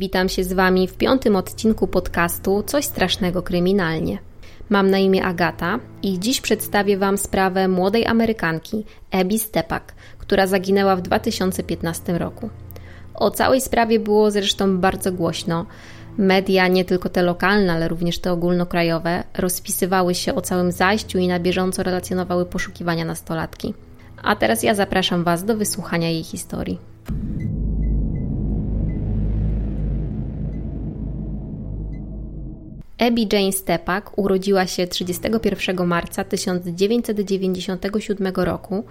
[0.00, 4.18] Witam się z Wami w piątym odcinku podcastu Coś strasznego kryminalnie.
[4.68, 10.96] Mam na imię Agata i dziś przedstawię Wam sprawę młodej Amerykanki, Abby Stepak, która zaginęła
[10.96, 12.50] w 2015 roku.
[13.14, 15.66] O całej sprawie było zresztą bardzo głośno.
[16.18, 21.28] Media, nie tylko te lokalne, ale również te ogólnokrajowe, rozpisywały się o całym zajściu i
[21.28, 23.74] na bieżąco relacjonowały poszukiwania nastolatki.
[24.22, 26.78] A teraz ja zapraszam Was do wysłuchania jej historii.
[33.00, 38.84] Abby Jane Stepak urodziła się 31 marca 1997 roku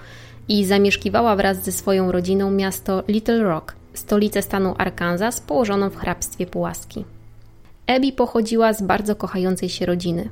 [0.47, 6.45] i zamieszkiwała wraz ze swoją rodziną miasto Little Rock, stolicę stanu Arkansas położoną w hrabstwie
[6.45, 7.05] Pułaski.
[7.87, 10.29] Abby pochodziła z bardzo kochającej się rodziny.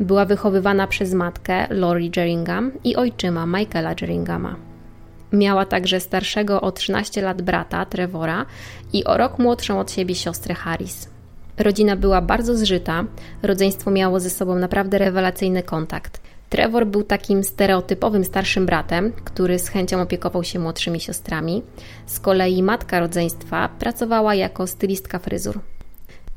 [0.00, 4.56] Była wychowywana przez matkę Lori Jeringham i ojczyma Michaela Jeringama.
[5.32, 8.46] Miała także starszego o 13 lat brata Trevora
[8.92, 11.17] i o rok młodszą od siebie siostrę Harris.
[11.58, 13.04] Rodzina była bardzo zżyta,
[13.42, 16.20] rodzeństwo miało ze sobą naprawdę rewelacyjny kontakt.
[16.50, 21.62] Trevor był takim stereotypowym starszym bratem, który z chęcią opiekował się młodszymi siostrami.
[22.06, 25.60] Z kolei matka rodzeństwa pracowała jako stylistka fryzur.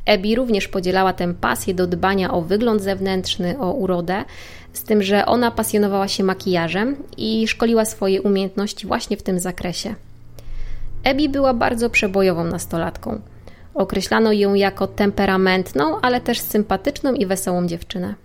[0.06, 4.26] Abby również podzielała tę pasję do dbania o wygląd zewnętrzny, o urodę,
[4.74, 9.96] z tym, że ona pasjonowała się makijażem i szkoliła swoje umiejętności właśnie w tym zakresie.
[11.04, 13.22] Abby była bardzo przebojową nastolatką.
[13.74, 18.16] Określano ją jako temperamentną, ale też sympatyczną i wesołą dziewczynę.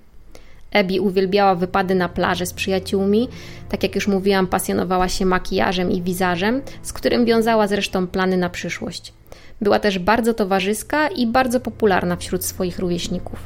[0.73, 3.29] Abby uwielbiała wypady na plaży z przyjaciółmi,
[3.69, 8.51] tak jak już mówiłam, pasjonowała się makijażem i wizażem, z którym wiązała zresztą plany na
[8.51, 9.13] przyszłość.
[9.61, 13.39] Była też bardzo towarzyska i bardzo popularna wśród swoich rówieśników.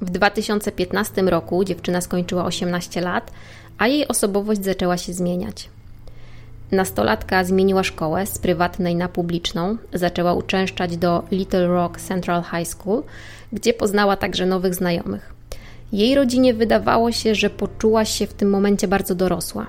[0.00, 3.30] W 2015 roku dziewczyna skończyła 18 lat,
[3.78, 5.68] a jej osobowość zaczęła się zmieniać.
[6.72, 13.02] Nastolatka zmieniła szkołę z prywatnej na publiczną, zaczęła uczęszczać do Little Rock Central High School,
[13.52, 15.34] gdzie poznała także nowych znajomych.
[15.92, 19.66] Jej rodzinie wydawało się, że poczuła się w tym momencie bardzo dorosła.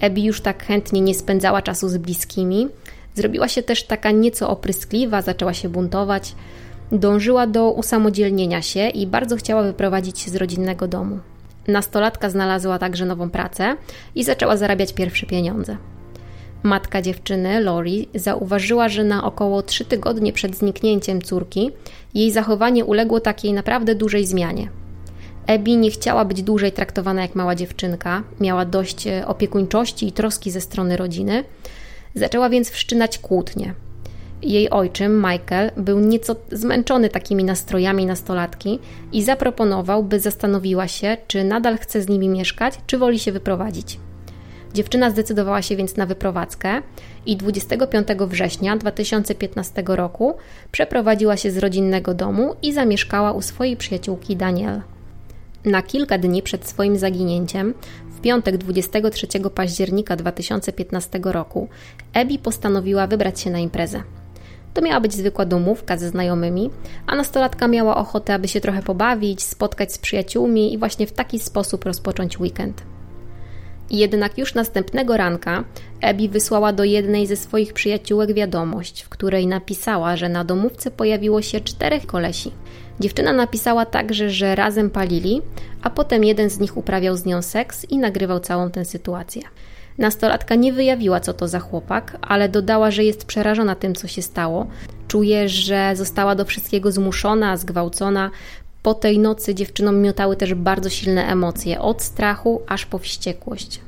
[0.00, 2.68] Abby już tak chętnie nie spędzała czasu z bliskimi,
[3.14, 6.34] zrobiła się też taka nieco opryskliwa, zaczęła się buntować,
[6.92, 11.18] dążyła do usamodzielnienia się i bardzo chciała wyprowadzić się z rodzinnego domu.
[11.68, 13.76] Nastolatka znalazła także nową pracę
[14.14, 15.76] i zaczęła zarabiać pierwsze pieniądze.
[16.62, 21.70] Matka dziewczyny, Lori, zauważyła, że na około trzy tygodnie przed zniknięciem córki
[22.14, 24.68] jej zachowanie uległo takiej naprawdę dużej zmianie.
[25.46, 30.50] Ebi nie chciała być dłużej traktowana jak mała dziewczynka, miała dość e, opiekuńczości i troski
[30.50, 31.44] ze strony rodziny,
[32.14, 33.74] zaczęła więc wszczynać kłótnie.
[34.42, 38.78] Jej ojczym, Michael, był nieco zmęczony takimi nastrojami nastolatki
[39.12, 43.98] i zaproponował, by zastanowiła się, czy nadal chce z nimi mieszkać, czy woli się wyprowadzić.
[44.74, 46.82] Dziewczyna zdecydowała się więc na wyprowadzkę
[47.26, 50.34] i 25 września 2015 roku
[50.72, 54.80] przeprowadziła się z rodzinnego domu i zamieszkała u swojej przyjaciółki Daniel.
[55.64, 57.74] Na kilka dni przed swoim zaginięciem,
[58.16, 61.68] w piątek 23 października 2015 roku,
[62.14, 64.02] Abby postanowiła wybrać się na imprezę.
[64.74, 66.70] To miała być zwykła domówka ze znajomymi,
[67.06, 71.38] a nastolatka miała ochotę, aby się trochę pobawić, spotkać z przyjaciółmi i właśnie w taki
[71.38, 72.82] sposób rozpocząć weekend.
[73.90, 75.64] Jednak już następnego ranka
[76.02, 81.42] Abby wysłała do jednej ze swoich przyjaciółek wiadomość, w której napisała, że na domówce pojawiło
[81.42, 82.52] się czterech kolesi.
[83.00, 85.42] Dziewczyna napisała także, że razem palili,
[85.82, 89.42] a potem jeden z nich uprawiał z nią seks i nagrywał całą tę sytuację.
[89.98, 94.22] Nastolatka nie wyjawiła, co to za chłopak, ale dodała, że jest przerażona tym, co się
[94.22, 94.66] stało.
[95.08, 98.30] Czuje, że została do wszystkiego zmuszona, zgwałcona,
[98.82, 103.80] po tej nocy dziewczynom miotały też bardzo silne emocje, od strachu aż po wściekłość.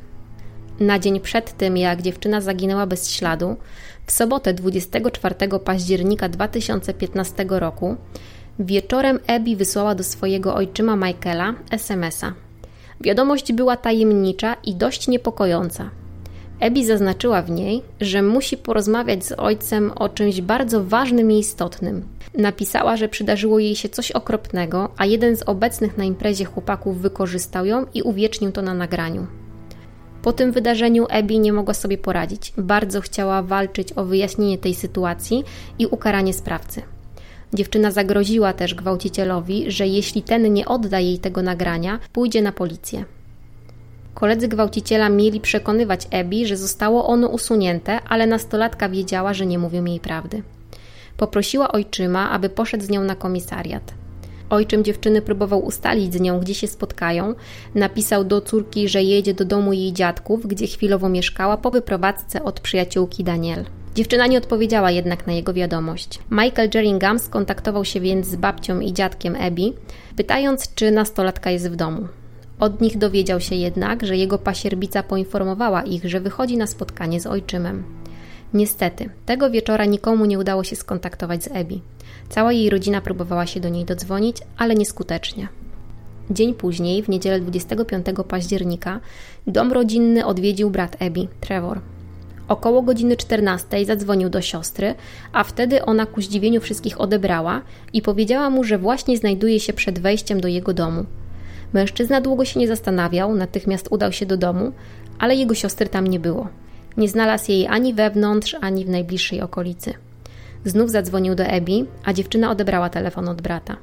[0.81, 3.56] Na dzień przed tym, jak dziewczyna zaginęła bez śladu,
[4.06, 7.96] w sobotę 24 października 2015 roku,
[8.58, 12.32] wieczorem Abby wysłała do swojego ojczyma Michaela SMS-a.
[13.00, 15.90] Wiadomość była tajemnicza i dość niepokojąca.
[16.60, 22.04] Abby zaznaczyła w niej, że musi porozmawiać z ojcem o czymś bardzo ważnym i istotnym.
[22.38, 27.66] Napisała, że przydarzyło jej się coś okropnego, a jeden z obecnych na imprezie chłopaków wykorzystał
[27.66, 29.26] ją i uwiecznił to na nagraniu.
[30.22, 32.52] Po tym wydarzeniu Abby nie mogła sobie poradzić.
[32.58, 35.44] Bardzo chciała walczyć o wyjaśnienie tej sytuacji
[35.78, 36.82] i ukaranie sprawcy.
[37.54, 43.04] Dziewczyna zagroziła też gwałcicielowi, że jeśli ten nie odda jej tego nagrania, pójdzie na policję.
[44.14, 49.84] Koledzy gwałciciela mieli przekonywać Abby, że zostało ono usunięte, ale nastolatka wiedziała, że nie mówią
[49.84, 50.43] jej prawdy.
[51.16, 53.94] Poprosiła ojczyma, aby poszedł z nią na komisariat.
[54.50, 57.34] Ojczym dziewczyny próbował ustalić z nią, gdzie się spotkają.
[57.75, 62.61] Napisał do córki, że jedzie do domu jej dziadków, gdzie chwilowo mieszkała po wyprowadzce od
[62.61, 63.64] przyjaciółki Daniel.
[63.94, 66.19] Dziewczyna nie odpowiedziała jednak na jego wiadomość.
[66.31, 69.72] Michael Jerringham skontaktował się więc z babcią i dziadkiem Abby,
[70.16, 72.08] pytając, czy nastolatka jest w domu.
[72.60, 77.26] Od nich dowiedział się jednak, że jego pasierbica poinformowała ich, że wychodzi na spotkanie z
[77.26, 77.84] ojczymem.
[78.54, 81.80] Niestety, tego wieczora nikomu nie udało się skontaktować z Abby.
[82.28, 85.48] Cała jej rodzina próbowała się do niej dodzwonić, ale nieskutecznie.
[86.30, 89.00] Dzień później, w niedzielę 25 października,
[89.46, 91.80] dom rodzinny odwiedził brat Abby, Trevor.
[92.48, 94.94] Około godziny 14 zadzwonił do siostry,
[95.32, 97.62] a wtedy ona ku zdziwieniu wszystkich odebrała
[97.92, 101.04] i powiedziała mu, że właśnie znajduje się przed wejściem do jego domu.
[101.75, 104.73] Mężczyzna długo się nie zastanawiał, natychmiast udał się do domu,
[105.19, 106.49] ale jego siostry tam nie było.
[106.97, 109.94] Nie znalazł jej ani wewnątrz, ani w najbliższej okolicy.
[110.65, 113.76] Znów zadzwonił do Ebi, a dziewczyna odebrała telefon od brata.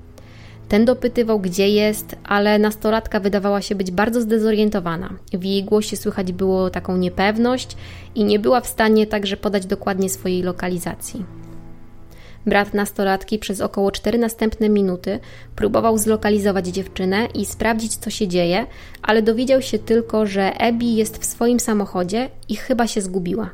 [0.69, 5.13] Ten dopytywał, gdzie jest, ale nastolatka wydawała się być bardzo zdezorientowana.
[5.33, 7.77] W jej głosie słychać było taką niepewność
[8.15, 11.25] i nie była w stanie także podać dokładnie swojej lokalizacji.
[12.45, 15.19] Brat nastolatki przez około cztery następne minuty
[15.55, 18.65] próbował zlokalizować dziewczynę i sprawdzić, co się dzieje,
[19.01, 23.49] ale dowiedział się tylko, że Ebi jest w swoim samochodzie i chyba się zgubiła.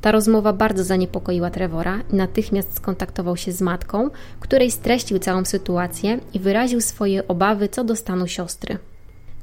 [0.00, 4.10] Ta rozmowa bardzo zaniepokoiła Trevora i natychmiast skontaktował się z matką,
[4.40, 8.78] której streścił całą sytuację i wyraził swoje obawy co do stanu siostry.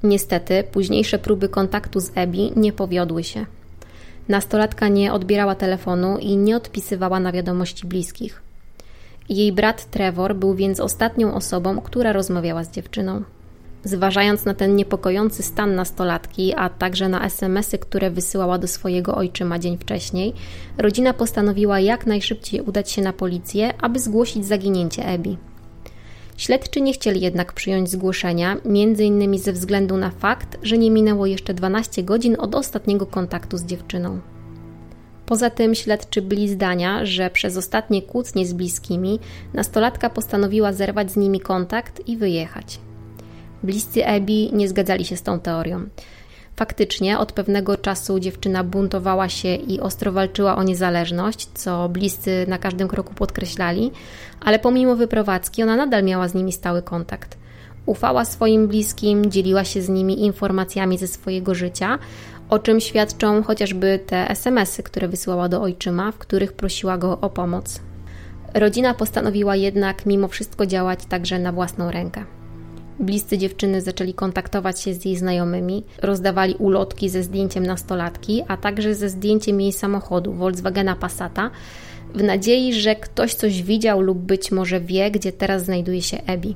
[0.03, 3.45] Niestety, późniejsze próby kontaktu z Ebi nie powiodły się.
[4.27, 8.41] Nastolatka nie odbierała telefonu i nie odpisywała na wiadomości bliskich.
[9.29, 13.23] Jej brat Trevor był więc ostatnią osobą, która rozmawiała z dziewczyną.
[13.83, 19.59] Zważając na ten niepokojący stan nastolatki, a także na SMSy, które wysyłała do swojego ojczyma
[19.59, 20.33] dzień wcześniej,
[20.77, 25.37] rodzina postanowiła jak najszybciej udać się na policję, aby zgłosić zaginięcie Ebi.
[26.37, 28.57] Śledczy nie chcieli jednak przyjąć zgłoszenia,
[28.99, 33.65] innymi ze względu na fakt, że nie minęło jeszcze 12 godzin od ostatniego kontaktu z
[33.65, 34.19] dziewczyną.
[35.25, 39.19] Poza tym śledczy byli zdania, że przez ostatnie kłótnie z bliskimi
[39.53, 42.79] nastolatka postanowiła zerwać z nimi kontakt i wyjechać.
[43.63, 45.85] Bliscy Ebi nie zgadzali się z tą teorią.
[46.57, 52.57] Faktycznie od pewnego czasu dziewczyna buntowała się i ostro walczyła o niezależność, co bliscy na
[52.57, 53.91] każdym kroku podkreślali,
[54.41, 57.37] ale pomimo wyprowadzki ona nadal miała z nimi stały kontakt.
[57.85, 61.99] Ufała swoim bliskim, dzieliła się z nimi informacjami ze swojego życia,
[62.49, 67.29] o czym świadczą chociażby te SMS-y, które wysyłała do ojczyma, w których prosiła go o
[67.29, 67.81] pomoc.
[68.53, 72.36] Rodzina postanowiła jednak mimo wszystko działać także na własną rękę.
[72.99, 78.95] Bliscy dziewczyny zaczęli kontaktować się z jej znajomymi, rozdawali ulotki ze zdjęciem nastolatki, a także
[78.95, 81.51] ze zdjęciem jej samochodu Volkswagena Passata,
[82.15, 86.55] w nadziei, że ktoś coś widział lub być może wie, gdzie teraz znajduje się Ebi.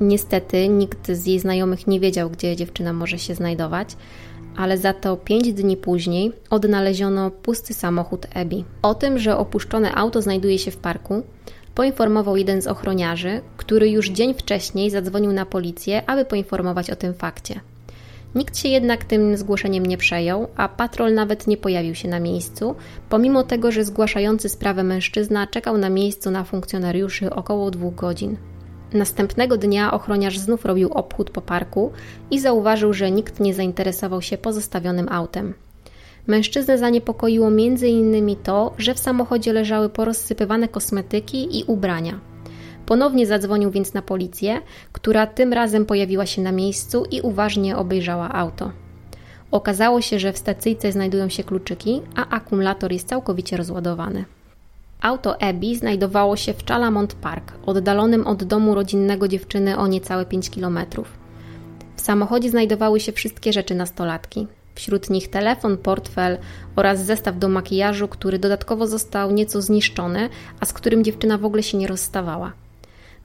[0.00, 3.96] Niestety nikt z jej znajomych nie wiedział, gdzie dziewczyna może się znajdować,
[4.56, 8.64] ale za to pięć dni później odnaleziono pusty samochód Ebi.
[8.82, 11.22] O tym, że opuszczone auto znajduje się w parku,
[11.74, 17.14] poinformował jeden z ochroniarzy, który już dzień wcześniej zadzwonił na policję, aby poinformować o tym
[17.14, 17.60] fakcie.
[18.34, 22.74] Nikt się jednak tym zgłoszeniem nie przejął, a patrol nawet nie pojawił się na miejscu,
[23.08, 28.36] pomimo tego, że zgłaszający sprawę mężczyzna czekał na miejscu na funkcjonariuszy około dwóch godzin.
[28.92, 31.92] Następnego dnia ochroniarz znów robił obchód po parku
[32.30, 35.54] i zauważył, że nikt nie zainteresował się pozostawionym autem.
[36.26, 38.36] Mężczyznę zaniepokoiło m.in.
[38.42, 42.27] to, że w samochodzie leżały porozsypywane kosmetyki i ubrania.
[42.88, 44.60] Ponownie zadzwonił więc na policję,
[44.92, 48.72] która tym razem pojawiła się na miejscu i uważnie obejrzała auto.
[49.50, 54.24] Okazało się, że w stacyjce znajdują się kluczyki, a akumulator jest całkowicie rozładowany.
[55.00, 60.50] Auto Abby znajdowało się w Chalamont Park, oddalonym od domu rodzinnego dziewczyny o niecałe 5
[60.50, 60.78] km.
[61.96, 64.46] W samochodzie znajdowały się wszystkie rzeczy nastolatki.
[64.74, 66.38] Wśród nich telefon, portfel
[66.76, 70.28] oraz zestaw do makijażu, który dodatkowo został nieco zniszczony,
[70.60, 72.52] a z którym dziewczyna w ogóle się nie rozstawała.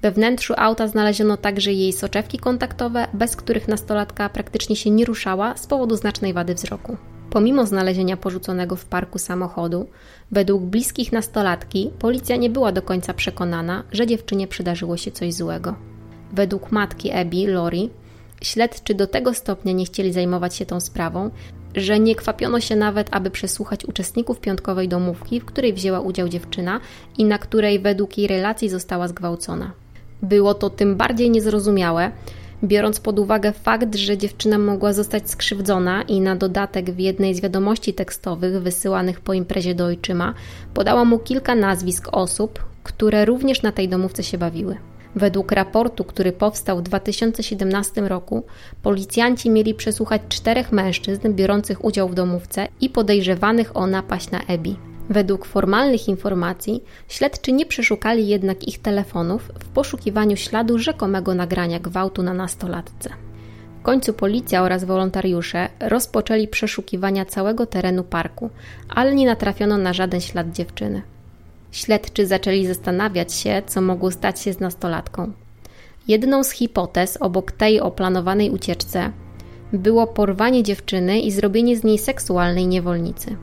[0.03, 5.57] We wnętrzu auta znaleziono także jej soczewki kontaktowe, bez których nastolatka praktycznie się nie ruszała
[5.57, 6.97] z powodu znacznej wady wzroku.
[7.29, 9.87] Pomimo znalezienia porzuconego w parku samochodu,
[10.31, 15.75] według bliskich nastolatki policja nie była do końca przekonana, że dziewczynie przydarzyło się coś złego.
[16.33, 17.89] Według matki Abby, Lori,
[18.41, 21.29] śledczy do tego stopnia nie chcieli zajmować się tą sprawą,
[21.75, 26.79] że nie kwapiono się nawet, aby przesłuchać uczestników piątkowej domówki, w której wzięła udział dziewczyna
[27.17, 29.82] i na której według jej relacji została zgwałcona.
[30.23, 32.11] Było to tym bardziej niezrozumiałe,
[32.63, 37.41] biorąc pod uwagę fakt, że dziewczyna mogła zostać skrzywdzona i na dodatek w jednej z
[37.41, 40.33] wiadomości tekstowych wysyłanych po imprezie do ojczyma
[40.73, 44.77] podała mu kilka nazwisk osób, które również na tej domówce się bawiły.
[45.15, 48.43] Według raportu, który powstał w 2017 roku,
[48.83, 54.92] policjanci mieli przesłuchać czterech mężczyzn biorących udział w domówce i podejrzewanych o napaść na Ebi.
[55.09, 62.23] Według formalnych informacji śledczy nie przeszukali jednak ich telefonów w poszukiwaniu śladu rzekomego nagrania gwałtu
[62.23, 63.09] na nastolatce.
[63.79, 68.49] W końcu policja oraz wolontariusze rozpoczęli przeszukiwania całego terenu parku,
[68.89, 71.01] ale nie natrafiono na żaden ślad dziewczyny.
[71.71, 75.31] Śledczy zaczęli zastanawiać się, co mogło stać się z nastolatką.
[76.07, 79.11] Jedną z hipotez obok tej o planowanej ucieczce
[79.73, 83.35] było porwanie dziewczyny i zrobienie z niej seksualnej niewolnicy.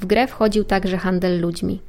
[0.00, 1.80] W grę wchodził także handel ludźmi.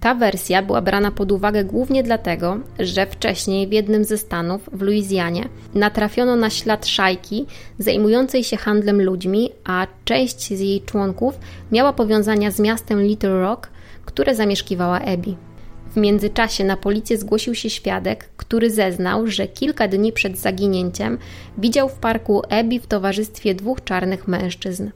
[0.00, 4.82] Ta wersja była brana pod uwagę głównie dlatego, że wcześniej w jednym ze stanów, w
[4.82, 7.46] Luizjanie, natrafiono na ślad szajki
[7.78, 11.38] zajmującej się handlem ludźmi, a część z jej członków
[11.72, 13.70] miała powiązania z miastem Little Rock,
[14.04, 15.34] które zamieszkiwała Abby.
[15.94, 21.18] W międzyczasie na policję zgłosił się świadek, który zeznał, że kilka dni przed zaginięciem
[21.58, 24.90] widział w parku Abby w towarzystwie dwóch czarnych mężczyzn.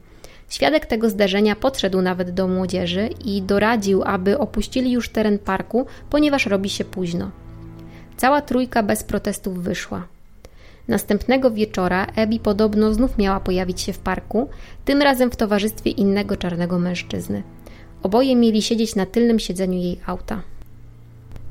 [0.52, 6.46] Świadek tego zdarzenia podszedł nawet do młodzieży i doradził, aby opuścili już teren parku, ponieważ
[6.46, 7.30] robi się późno.
[8.16, 10.06] Cała trójka bez protestów wyszła.
[10.88, 14.48] Następnego wieczora Abby podobno znów miała pojawić się w parku,
[14.84, 17.42] tym razem w towarzystwie innego czarnego mężczyzny.
[18.02, 20.42] Oboje mieli siedzieć na tylnym siedzeniu jej auta.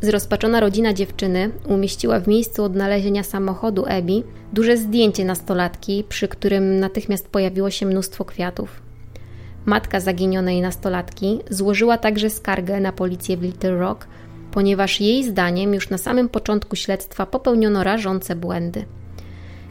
[0.01, 7.27] Zrozpaczona rodzina dziewczyny umieściła w miejscu odnalezienia samochodu Ebi duże zdjęcie nastolatki, przy którym natychmiast
[7.27, 8.90] pojawiło się mnóstwo kwiatów.
[9.65, 14.07] Matka zaginionej nastolatki złożyła także skargę na policję w Little Rock,
[14.51, 18.85] ponieważ jej zdaniem już na samym początku śledztwa popełniono rażące błędy.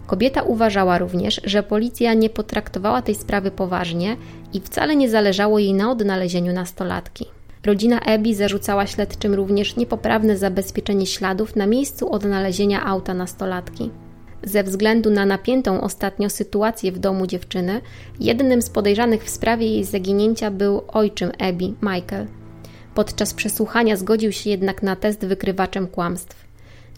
[0.07, 4.17] Kobieta uważała również, że policja nie potraktowała tej sprawy poważnie
[4.53, 7.27] i wcale nie zależało jej na odnalezieniu nastolatki.
[7.67, 13.91] Rodzina Ebi zarzucała śledczym również niepoprawne zabezpieczenie śladów na miejscu odnalezienia auta nastolatki.
[14.43, 17.81] Ze względu na napiętą ostatnio sytuację w domu dziewczyny,
[18.21, 22.27] jednym z podejrzanych w sprawie jej zaginięcia był ojczym Ebi, Michael.
[22.95, 26.45] Podczas przesłuchania zgodził się jednak na test wykrywaczem kłamstw.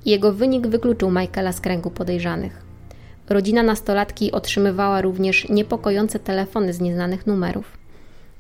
[0.07, 2.63] Jego wynik wykluczył Michaela z kręgu podejrzanych.
[3.29, 7.79] Rodzina nastolatki otrzymywała również niepokojące telefony z nieznanych numerów.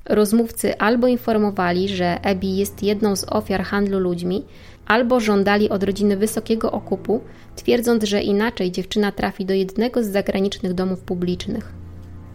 [0.04, 4.44] Rozmówcy albo informowali, że Ebi jest jedną z ofiar handlu ludźmi,
[4.92, 7.20] albo żądali od rodziny wysokiego okupu,
[7.56, 11.72] twierdząc, że inaczej dziewczyna trafi do jednego z zagranicznych domów publicznych.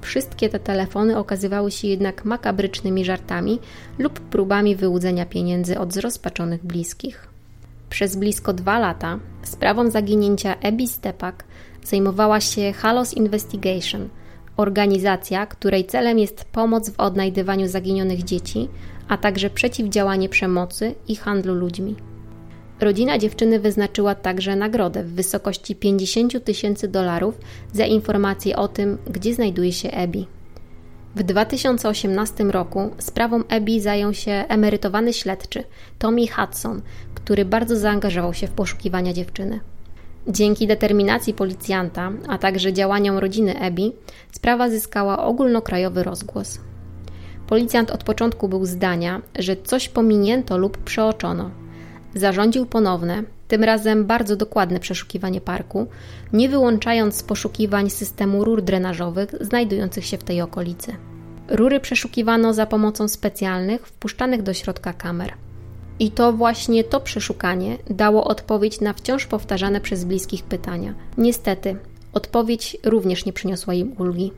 [0.01, 3.59] Wszystkie te telefony okazywały się jednak makabrycznymi żartami
[3.99, 7.27] lub próbami wyłudzenia pieniędzy od zrozpaczonych bliskich.
[7.89, 11.43] Przez blisko dwa lata sprawą zaginięcia Ebi Stepak
[11.83, 14.09] zajmowała się Halos Investigation–
[14.57, 18.69] organizacja, której celem jest pomoc w odnajdywaniu zaginionych dzieci,
[19.07, 22.06] a także przeciwdziałanie przemocy i handlu ludźmi.
[22.79, 27.37] Rodzina dziewczyny wyznaczyła także nagrodę w wysokości 50 tysięcy dolarów
[27.73, 30.27] za informację o tym, gdzie znajduje się Ebi.
[31.15, 35.63] W 2018 roku sprawą Ebi zajął się emerytowany śledczy
[35.99, 36.81] Tommy Hudson,
[37.15, 39.59] który bardzo zaangażował się w poszukiwania dziewczyny.
[40.27, 43.93] Dzięki determinacji policjanta, a także działaniom rodziny Ebi,
[44.31, 46.59] sprawa zyskała ogólnokrajowy rozgłos.
[47.47, 51.51] Policjant od początku był zdania, że coś pominięto lub przeoczono.
[52.17, 55.87] Zarządził ponowne, tym razem bardzo dokładne przeszukiwanie parku,
[56.33, 60.95] nie wyłączając z poszukiwań systemu rur drenażowych znajdujących się w tej okolicy.
[61.47, 65.33] Rury przeszukiwano za pomocą specjalnych, wpuszczanych do środka kamer.
[65.99, 70.93] I to właśnie to przeszukanie dało odpowiedź na wciąż powtarzane przez bliskich pytania.
[71.17, 71.75] Niestety,
[72.13, 74.31] odpowiedź również nie przyniosła im ulgi.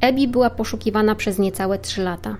[0.00, 2.36] Ebi była poszukiwana przez niecałe trzy lata.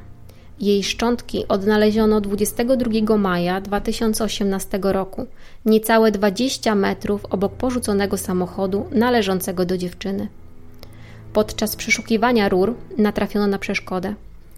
[0.61, 5.27] Jej szczątki odnaleziono 22 maja 2018 roku,
[5.65, 10.29] niecałe 20 metrów obok porzuconego samochodu należącego do dziewczyny.
[11.33, 14.15] Podczas przeszukiwania rur natrafiono na przeszkodę.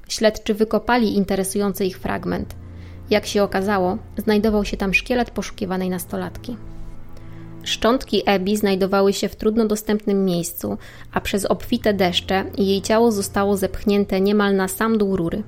[0.09, 2.55] Śledczy wykopali interesujący ich fragment–
[3.11, 6.57] jak się okazało, znajdował się tam szkielet poszukiwanej nastolatki.
[7.62, 10.79] Szczątki Ebi znajdowały się w trudno dostępnym miejscu,
[11.12, 15.43] a przez obfite deszcze jej ciało zostało zepchnięte niemal na sam dół rury.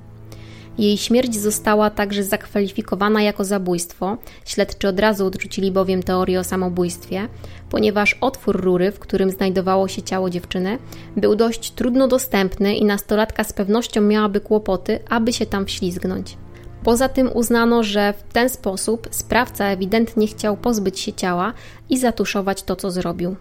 [0.78, 4.16] Jej śmierć została także zakwalifikowana jako zabójstwo.
[4.44, 7.28] Śledczy od razu odrzucili bowiem teorię o samobójstwie,
[7.70, 10.78] ponieważ otwór rury, w którym znajdowało się ciało dziewczyny,
[11.16, 16.37] był dość trudno dostępny i nastolatka z pewnością miałaby kłopoty, aby się tam wślizgnąć.
[16.85, 21.52] Poza tym uznano, że w ten sposób sprawca ewidentnie chciał pozbyć się ciała
[21.90, 23.37] i zatuszować to, co zrobił.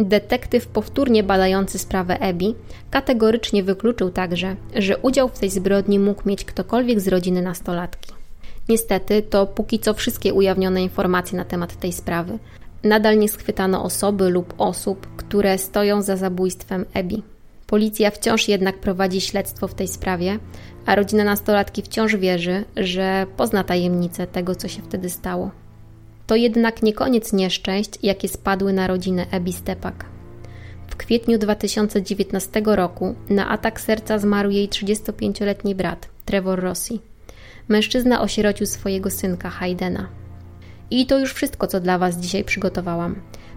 [0.00, 2.54] Detektyw powtórnie badający sprawę Ebi
[2.90, 8.12] kategorycznie wykluczył także, że udział w tej zbrodni mógł mieć ktokolwiek z rodziny nastolatki.
[8.68, 12.38] Niestety to póki co wszystkie ujawnione informacje na temat tej sprawy.
[12.84, 17.22] Nadal nie schwytano osoby lub osób, które stoją za zabójstwem Ebi.
[17.66, 20.38] Policja wciąż jednak prowadzi śledztwo w tej sprawie,
[20.86, 25.50] a rodzina nastolatki wciąż wierzy, że pozna tajemnicę tego, co się wtedy stało.
[26.26, 30.04] To jednak nie koniec nieszczęść, jakie spadły na rodzinę Ebi Stepak.
[30.88, 37.00] W kwietniu 2019 roku na atak serca zmarł jej 35-letni brat, Trevor Rossi.
[37.68, 40.08] Mężczyzna osierocił swojego synka, Haydena.
[40.90, 43.16] I to już wszystko, co dla Was dzisiaj przygotowałam.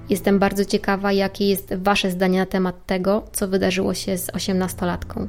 [0.09, 5.27] Jestem bardzo ciekawa, jakie jest Wasze zdanie na temat tego, co wydarzyło się z osiemnastolatką.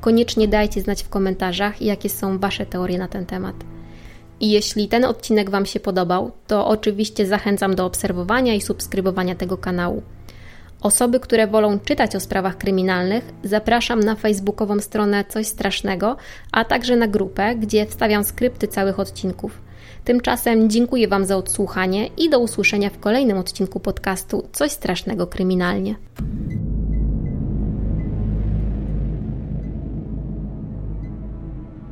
[0.00, 3.56] Koniecznie dajcie znać w komentarzach, jakie są Wasze teorie na ten temat.
[4.40, 9.56] I jeśli ten odcinek Wam się podobał, to oczywiście zachęcam do obserwowania i subskrybowania tego
[9.56, 10.02] kanału.
[10.80, 16.16] Osoby, które wolą czytać o sprawach kryminalnych, zapraszam na facebookową stronę Coś Strasznego,
[16.52, 19.60] a także na grupę, gdzie wstawiam skrypty całych odcinków.
[20.04, 25.94] Tymczasem dziękuję Wam za odsłuchanie i do usłyszenia w kolejnym odcinku podcastu Coś Strasznego Kryminalnie.